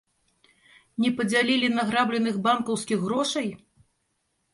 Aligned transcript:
Не 1.03 1.09
падзялілі 1.19 1.69
награбленых 1.73 2.39
банкаўскіх 2.47 2.99
грошай? 3.05 3.47